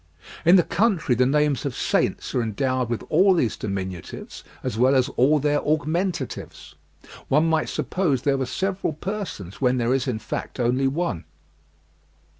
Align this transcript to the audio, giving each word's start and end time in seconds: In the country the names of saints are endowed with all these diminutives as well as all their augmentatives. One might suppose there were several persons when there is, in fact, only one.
In 0.45 0.55
the 0.55 0.63
country 0.63 1.13
the 1.13 1.27
names 1.27 1.63
of 1.63 1.75
saints 1.75 2.33
are 2.33 2.41
endowed 2.41 2.89
with 2.89 3.03
all 3.09 3.35
these 3.35 3.55
diminutives 3.55 4.43
as 4.63 4.75
well 4.75 4.95
as 4.95 5.09
all 5.09 5.37
their 5.37 5.59
augmentatives. 5.61 6.73
One 7.27 7.47
might 7.47 7.69
suppose 7.69 8.23
there 8.23 8.35
were 8.39 8.47
several 8.47 8.93
persons 8.93 9.61
when 9.61 9.77
there 9.77 9.93
is, 9.93 10.07
in 10.07 10.17
fact, 10.17 10.59
only 10.59 10.87
one. 10.87 11.25